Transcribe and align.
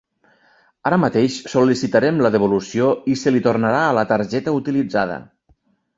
Ara 0.91 0.97
mateix 1.01 1.35
sol·licitarem 1.51 2.23
la 2.27 2.33
devolució 2.37 2.89
i 3.15 3.19
se 3.25 3.35
li 3.35 3.45
tornarà 3.49 3.85
a 3.91 3.95
la 3.99 4.07
targeta 4.13 4.59
utilitzada. 4.63 5.21